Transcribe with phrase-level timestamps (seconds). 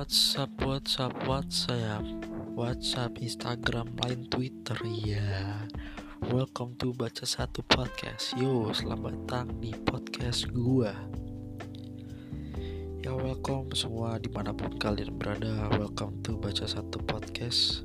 [0.00, 2.04] WhatsApp, WhatsApp, WhatsApp,
[2.56, 5.68] WhatsApp, Instagram, Line, Twitter, ya.
[6.32, 8.32] Welcome to Baca Satu Podcast.
[8.32, 10.96] Yo, selamat datang di podcast gua.
[13.04, 15.68] Ya, welcome semua di mana pun kalian berada.
[15.76, 17.84] Welcome to Baca Satu Podcast.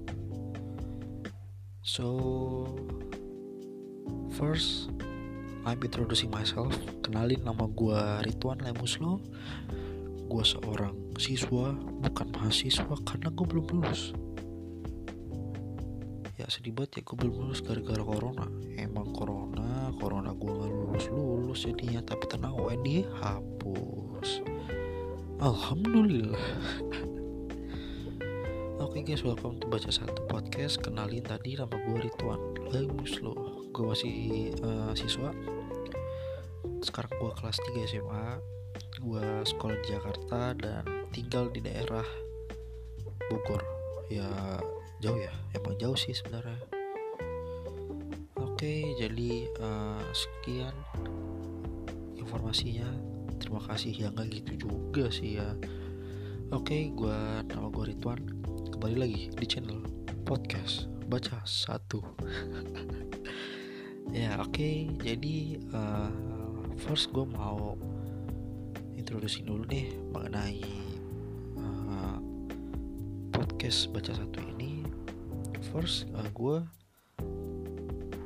[1.84, 2.08] So,
[4.40, 4.88] first,
[5.68, 6.80] I'm introducing myself.
[7.04, 9.20] Kenalin nama gua Ridwan Lemuslo
[10.26, 14.18] gue seorang siswa bukan mahasiswa karena gue belum lulus.
[16.36, 18.50] Ya sedih banget ya gue belum lulus gara-gara corona.
[18.76, 19.46] Emang corona
[19.96, 24.44] corona gue gak lulus lulus jadinya tapi tenang UN dihapus
[25.40, 26.40] Alhamdulillah.
[28.84, 30.84] Oke okay guys, welcome to Baca Satu Podcast.
[30.84, 32.40] Kenalin tadi nama gue Ridwan
[32.96, 33.36] Muslo
[33.72, 34.16] Gue masih
[34.64, 35.32] uh, siswa.
[36.84, 38.40] Sekarang gue kelas 3 SMA
[39.02, 42.06] gue sekolah di Jakarta dan tinggal di daerah
[43.28, 43.60] Bogor.
[44.08, 44.28] Ya
[45.04, 45.34] jauh ya.
[45.52, 46.60] Emang jauh sih sebenarnya.
[48.40, 50.76] Oke jadi uh, sekian
[52.16, 52.88] informasinya.
[53.42, 53.92] Terima kasih.
[53.92, 55.50] Ya nggak gitu juga sih ya.
[56.56, 57.18] Oke gue
[57.52, 58.22] nama gue Ridwan.
[58.72, 59.84] Kembali lagi di channel
[60.24, 62.00] podcast baca satu.
[64.14, 64.96] Ya oke.
[65.02, 66.08] Jadi uh,
[66.80, 67.76] first gue mau
[69.16, 70.60] introduksi dulu nih mengenai
[71.56, 72.20] uh,
[73.32, 74.84] podcast baca satu ini.
[75.72, 76.60] First uh, gue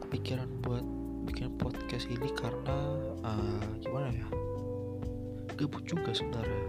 [0.01, 0.81] kepikiran buat
[1.29, 2.73] bikin podcast ini karena
[3.21, 4.25] uh, gimana ya
[5.61, 6.65] gabut juga sebenarnya.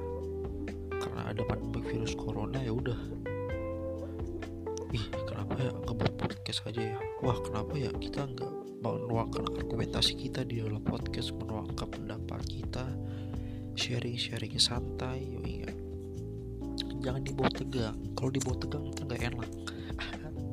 [1.01, 3.01] Karena ada pandemi virus corona ya udah.
[4.93, 7.01] Ih kenapa ya nggak buat podcast aja ya?
[7.25, 12.85] Wah kenapa ya kita nggak menuangkan argumentasi kita di dalam podcast menuangkan pendapat kita
[13.81, 15.73] sharing-sharing santai yo iya
[17.01, 17.97] jangan dibawa tegang.
[18.13, 19.51] Kalau dibawa tegang itu nggak enak.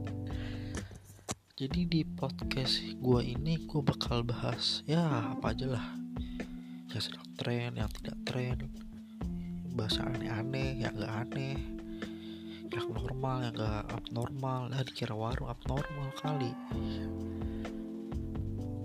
[1.59, 5.87] Jadi di podcast gue ini gue bakal bahas ya apa aja lah.
[6.95, 8.57] Yang sedang tren yang tidak tren.
[9.75, 11.59] Bahasa aneh-aneh yang gak aneh.
[12.73, 14.71] Yang normal yang gak abnormal.
[14.71, 16.49] Lah dikira warung abnormal kali.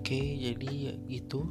[0.02, 1.46] Oke jadi ya gitu.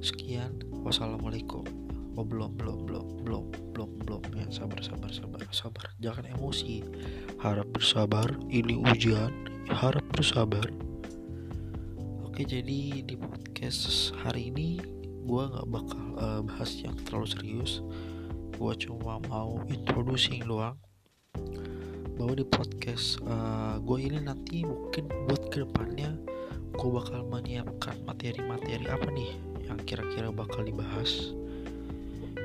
[0.00, 1.66] Sekian wassalamualaikum.
[2.14, 4.22] Oh belum belum belum belum belum belum.
[4.38, 5.86] Ya sabar sabar sabar sabar.
[5.98, 6.86] Jangan emosi.
[7.42, 8.30] Harap bersabar.
[8.46, 9.34] Ini ujian.
[9.66, 10.70] Harap bersabar.
[12.22, 14.78] Oke jadi di podcast hari ini
[15.26, 17.82] gue nggak bakal uh, bahas yang terlalu serius.
[18.54, 20.78] Gue cuma mau introducing doang.
[22.16, 26.16] Bahwa di podcast uh, gue ini nanti mungkin buat ke depannya
[26.76, 31.34] gue bakal menyiapkan materi-materi apa nih yang kira-kira bakal dibahas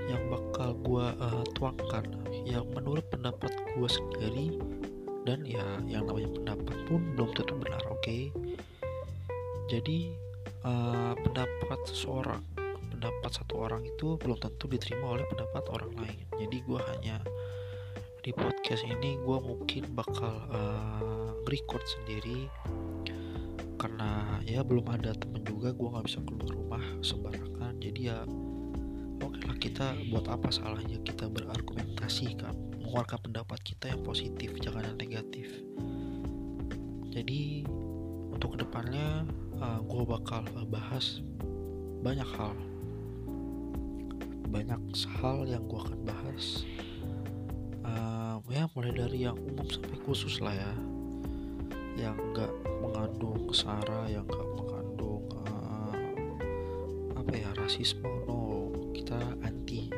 [0.09, 2.03] yang bakal gue uh, tuangkan
[2.43, 4.47] yang menurut pendapat gue sendiri
[5.23, 8.33] dan ya yang namanya pendapat pun belum tentu benar oke okay?
[9.69, 10.11] jadi
[10.65, 12.41] uh, pendapat seseorang
[12.89, 17.17] pendapat satu orang itu belum tentu diterima oleh pendapat orang lain jadi gue hanya
[18.21, 22.45] di podcast ini gue mungkin bakal uh, record sendiri
[23.81, 27.73] karena ya belum ada temen juga gue nggak bisa keluar rumah sembarangan.
[27.81, 28.21] Jadi ya
[29.25, 34.85] oke lah kita buat apa salahnya kita berargumentasi kan mengeluarkan pendapat kita yang positif jangan
[34.85, 35.49] yang negatif.
[37.09, 37.65] Jadi
[38.29, 39.25] untuk ke depannya
[39.57, 41.25] uh, gue bakal bahas
[42.05, 42.53] banyak hal.
[44.45, 44.81] Banyak
[45.17, 46.69] hal yang gue akan bahas.
[47.81, 50.73] Uh, ya mulai dari yang umum sampai khusus lah ya.
[51.97, 52.51] Yang enggak
[53.01, 55.97] mengandung sara yang enggak mengandung uh,
[57.17, 58.69] apa ya rasisme no.
[58.93, 59.89] Kita anti.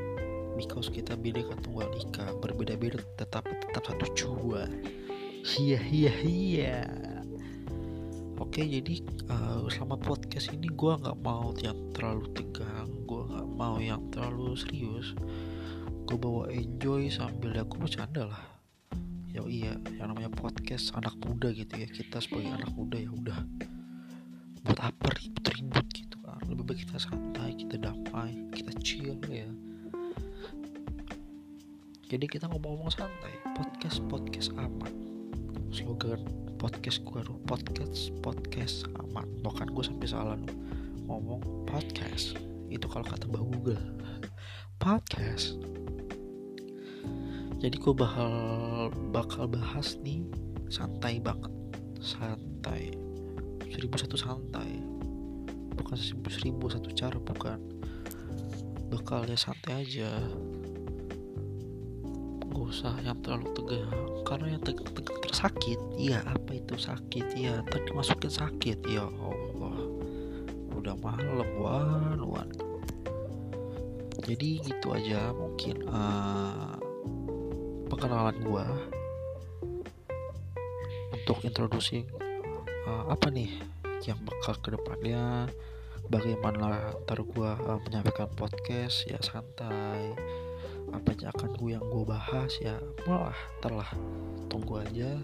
[0.55, 4.71] Because kita beda tunggal ika berbeda-beda tetap tetap satu jua.
[5.59, 6.79] Iya iya iya.
[8.39, 13.83] Oke jadi uh, selama podcast ini gue nggak mau yang terlalu tegang gue nggak mau
[13.83, 15.11] yang terlalu serius.
[16.07, 18.52] Gue bawa enjoy sambil ya bercanda lah
[19.33, 23.39] ya iya yang namanya podcast anak muda gitu ya kita sebagai anak muda ya udah.
[24.61, 29.49] Buat apa ribut-ribut gitu kan lebih baik kita santai kita damai kita chill ya.
[32.13, 34.93] Jadi kita ngomong-ngomong santai podcast podcast aman.
[35.73, 36.21] Slogan
[36.61, 39.25] podcast gue podcast podcast aman.
[39.41, 40.53] Bahkan gue sampai salah nih
[41.09, 42.37] ngomong podcast
[42.69, 43.81] itu kalau kata mbak Google.
[44.77, 45.57] Podcast
[47.63, 48.31] jadi gue bakal
[49.15, 50.19] bakal bahas nih
[50.67, 51.47] santai banget.
[52.03, 52.91] Santai.
[53.71, 54.83] Seribu satu santai.
[55.79, 57.63] Bukan seribu, seribu satu cara bukan.
[58.91, 60.11] Bakal santai aja.
[62.51, 63.95] Gak usah yang terlalu tegang.
[64.27, 67.31] Karena yang tegang-tegang tersakit iya apa itu sakit?
[67.31, 68.83] Iya tadi masukin sakit.
[68.91, 69.79] Ya Allah.
[70.75, 72.51] Udah malam wan wan.
[74.27, 76.82] Jadi gitu aja mungkin uh,
[77.93, 78.65] perkenalan gua
[81.13, 82.09] untuk introducing
[82.89, 83.53] uh, apa nih
[84.01, 85.45] yang bakal ke depannya
[86.09, 90.17] bagaimana ntar gua uh, menyampaikan podcast ya santai
[90.89, 92.77] apa aja akan gue yang gue bahas ya
[93.09, 93.89] malah terlah
[94.45, 95.17] tunggu aja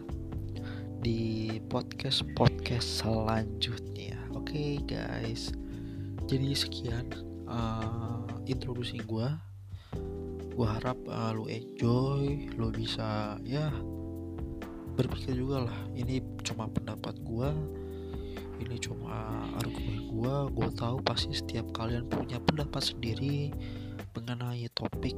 [1.00, 4.19] di podcast podcast selanjutnya.
[4.36, 5.56] Oke okay, guys.
[6.27, 7.07] Jadi sekian
[7.48, 9.30] uh, introduksi gue
[10.54, 13.72] gue harap uh, lu enjoy lu bisa ya
[15.00, 15.80] berpikir juga lah.
[15.96, 17.50] Ini cuma pendapat gue
[18.60, 23.56] ini cuma argumen gue gue tahu pasti setiap kalian punya pendapat sendiri
[24.12, 25.16] mengenai topik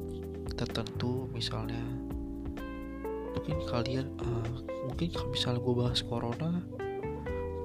[0.54, 1.26] tertentu.
[1.34, 1.82] Misalnya
[3.34, 4.48] mungkin kalian uh,
[4.86, 6.62] mungkin kalau misalnya gue bahas corona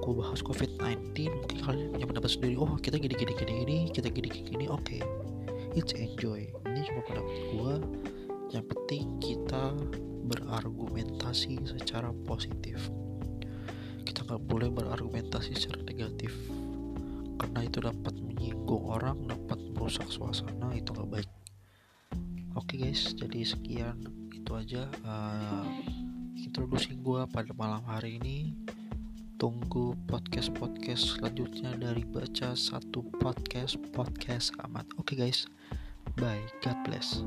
[0.08, 3.78] gue bahas covid 19 mungkin kalian punya pendapat sendiri oh kita gini gini gini gini
[3.92, 4.66] kita gini gini gini.
[4.66, 4.98] Oke.
[4.98, 5.37] okay.
[5.76, 7.74] It's enjoy ini cuma pendapat gue
[8.48, 9.76] yang penting kita
[10.28, 12.92] berargumentasi secara positif.
[14.04, 16.32] Kita nggak boleh berargumentasi secara negatif.
[17.38, 21.30] Karena itu dapat menyinggung orang dapat merusak suasana itu nggak baik.
[22.56, 23.12] Oke okay guys.
[23.16, 23.96] Jadi sekian
[24.32, 24.88] itu aja.
[25.04, 25.64] Uh,
[26.36, 28.52] introduksi gue pada malam hari ini.
[29.38, 34.88] Tunggu podcast podcast selanjutnya dari baca satu podcast podcast amat.
[34.98, 35.57] Oke okay guys
[36.20, 37.22] bye god bless